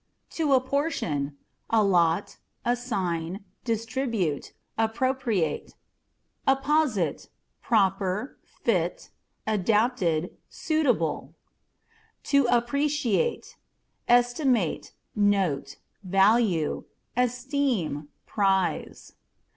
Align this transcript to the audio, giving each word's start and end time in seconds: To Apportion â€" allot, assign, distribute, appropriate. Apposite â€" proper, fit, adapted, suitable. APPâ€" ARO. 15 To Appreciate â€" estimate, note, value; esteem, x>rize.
To 0.31 0.53
Apportion 0.53 1.37
â€" 1.69 1.77
allot, 1.79 2.37
assign, 2.65 3.45
distribute, 3.63 4.51
appropriate. 4.75 5.75
Apposite 6.47 7.15
â€" 7.17 7.27
proper, 7.61 8.39
fit, 8.43 9.11
adapted, 9.45 10.35
suitable. 10.49 11.35
APPâ€" 11.35 11.35
ARO. 11.35 12.21
15 12.23 12.43
To 12.43 12.47
Appreciate 12.49 13.43
â€" 13.45 13.55
estimate, 14.07 14.93
note, 15.15 15.75
value; 16.03 16.85
esteem, 17.15 18.07
x>rize. 18.27 19.13